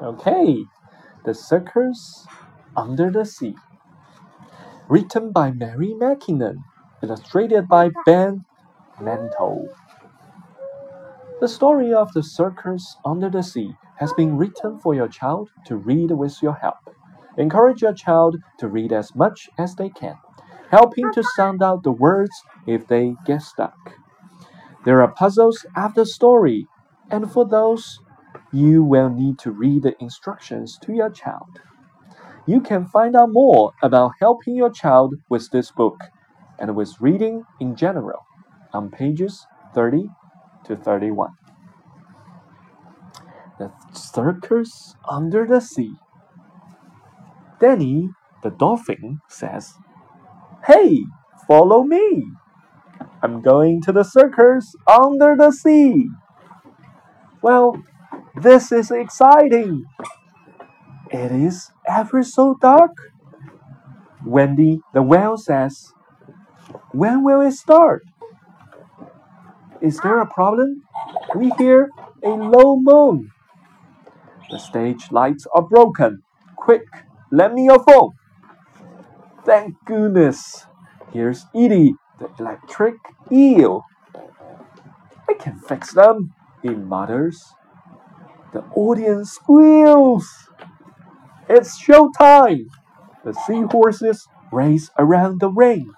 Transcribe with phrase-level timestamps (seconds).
[0.00, 0.64] Okay,
[1.24, 2.24] The Circus
[2.76, 3.56] Under the Sea.
[4.88, 6.62] Written by Mary Mackinnon,
[7.02, 8.44] illustrated by Ben
[9.00, 9.68] Mantle.
[11.40, 15.76] The story of the circus under the sea has been written for your child to
[15.76, 16.78] read with your help.
[17.36, 20.14] Encourage your child to read as much as they can,
[20.70, 23.94] helping to sound out the words if they get stuck.
[24.84, 26.68] There are puzzles after story,
[27.10, 27.98] and for those,
[28.52, 31.60] you will need to read the instructions to your child.
[32.46, 36.00] You can find out more about helping your child with this book
[36.58, 38.24] and with reading in general
[38.72, 40.08] on pages 30
[40.64, 41.30] to 31.
[43.58, 45.94] The Circus Under the Sea.
[47.60, 48.10] Danny
[48.42, 49.74] the dolphin says,
[50.66, 51.04] Hey,
[51.46, 52.24] follow me.
[53.22, 56.08] I'm going to the circus under the sea.
[57.42, 57.76] Well,
[58.42, 59.84] this is exciting.
[61.12, 62.92] It is ever so dark.
[64.24, 65.94] Wendy the whale says,
[66.92, 68.02] When will it start?
[69.82, 70.84] Is there a problem?
[71.36, 71.90] We hear
[72.24, 73.28] a low moan.
[74.50, 76.22] The stage lights are broken.
[76.56, 76.84] Quick,
[77.32, 78.12] lend me your phone.
[79.44, 80.66] Thank goodness.
[81.12, 82.96] Here's Edie, the electric
[83.32, 83.84] eel.
[85.28, 87.57] I can fix them, he mutters.
[88.52, 90.26] The audience squeals.
[91.48, 92.66] It's showtime.
[93.24, 95.90] The seahorses race around the ring.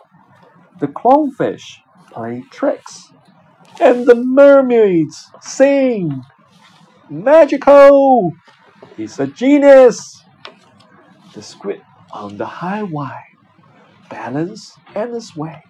[0.80, 1.78] The clownfish
[2.12, 3.12] play tricks.
[3.80, 6.22] And the mermaids sing.
[7.08, 8.32] Magical!
[8.96, 10.22] He's a genius!
[11.34, 13.30] The squid on the high wire
[14.10, 15.62] balance and sway.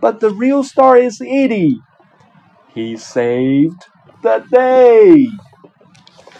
[0.00, 1.80] But the real star is Edie.
[2.74, 3.86] He saved
[4.22, 5.28] the day.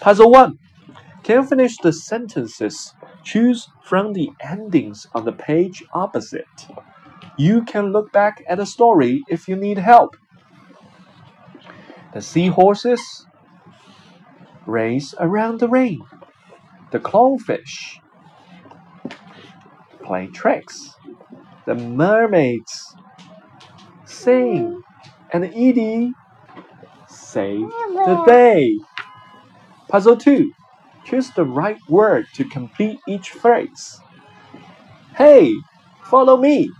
[0.00, 0.58] Puzzle 1.
[1.22, 2.94] Can you finish the sentences?
[3.24, 6.68] Choose from the endings on the page opposite.
[7.36, 10.16] You can look back at the story if you need help.
[12.14, 13.26] The seahorses
[14.66, 16.00] race around the ring.
[16.90, 17.98] The clownfish
[20.04, 20.94] play tricks.
[21.66, 22.94] The mermaids
[24.04, 24.82] sing.
[25.32, 26.12] And Edie
[27.12, 27.72] saved
[28.06, 28.78] the day.
[29.88, 30.52] Puzzle 2.
[31.06, 34.00] Choose the right word to complete each phrase.
[35.16, 35.52] Hey,
[36.04, 36.70] follow me.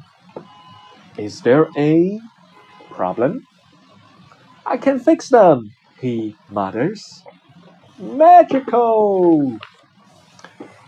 [1.19, 2.20] Is there a
[2.91, 3.47] problem?
[4.66, 5.70] I can fix them,
[6.00, 7.22] he mutters.
[7.99, 9.59] Magical!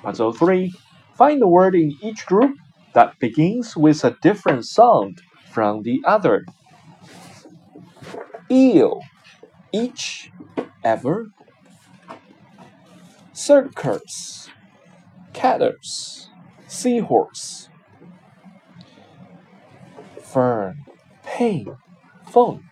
[0.03, 0.73] Puzzle 3.
[1.17, 2.57] Find the word in each group
[2.95, 5.23] that begins with a different sound
[5.53, 6.45] from the other.
[8.51, 9.01] Eel,
[9.75, 10.31] each,
[10.85, 11.27] ever.
[13.33, 14.49] Circus,
[15.33, 16.29] catters,
[16.69, 17.69] seahorse.
[20.23, 20.85] Fern,
[21.25, 21.77] pain,
[22.31, 22.63] phone.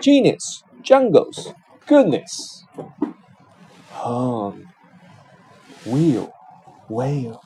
[0.00, 1.52] Genius, jungles,
[1.86, 2.64] goodness.
[3.90, 4.68] Hum,
[5.84, 6.32] wheel,
[6.88, 7.42] whale.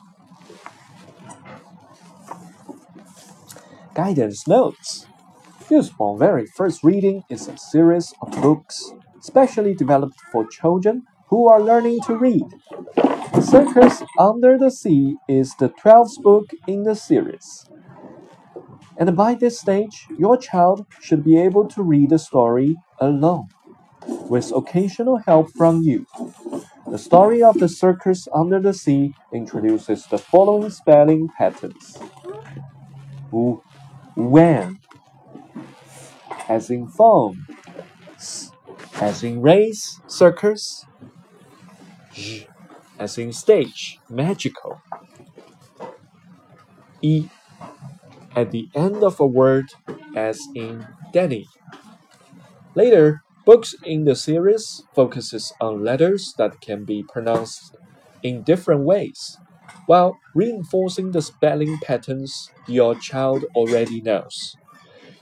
[3.95, 5.07] Guidance notes.
[5.71, 11.61] Usborne Very First Reading is a series of books specially developed for children who are
[11.61, 12.43] learning to read.
[12.95, 17.67] The Circus Under the Sea is the 12th book in the series.
[18.97, 23.49] And by this stage, your child should be able to read the story alone,
[24.07, 26.05] with occasional help from you.
[26.89, 31.97] The story of the circus under the sea introduces the following spelling patterns.
[34.15, 34.79] When,
[36.49, 37.47] as in foam,
[39.01, 40.85] as in race, circus,
[42.99, 44.81] as in stage, magical.
[47.01, 47.29] E,
[48.35, 49.65] at the end of a word,
[50.15, 51.47] as in Danny.
[52.75, 57.75] Later, Books in the series focuses on letters that can be pronounced
[58.23, 59.37] in different ways,
[59.87, 64.55] while reinforcing the spelling patterns your child already knows.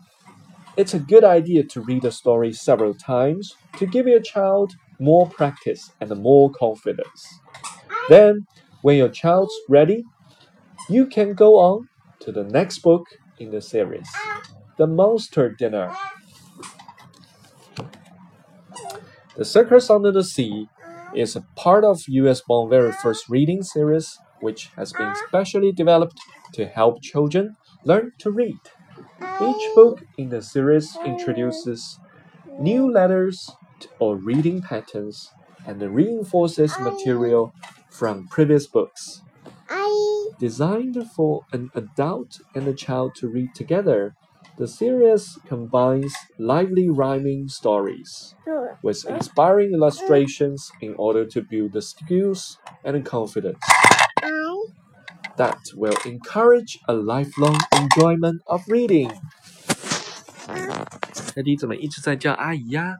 [0.76, 5.28] It's a good idea to read the story several times to give your child more
[5.28, 7.42] practice and more confidence.
[8.08, 8.46] Then,
[8.82, 10.04] when your child's ready,
[10.90, 11.88] you can go on
[12.22, 13.06] to the next book
[13.38, 14.08] in the series
[14.78, 15.92] The Monster Dinner.
[19.38, 20.66] The Circus Under the Sea
[21.14, 26.18] is a part of Usborne very first reading series, which has been specially developed
[26.54, 27.54] to help children
[27.84, 28.58] learn to read.
[29.40, 32.00] Each book in the series introduces
[32.58, 33.48] new letters
[34.00, 35.30] or reading patterns
[35.64, 37.52] and reinforces material
[37.92, 39.22] from previous books.
[40.40, 44.16] Designed for an adult and a child to read together,
[44.57, 48.35] the series combines lively rhyming stories
[48.83, 53.59] with inspiring illustrations in order to build the skills and confidence
[55.37, 59.11] that will encourage a lifelong enjoyment of reading.
[61.35, 62.97] 泰迪怎么一直在叫阿姨呀？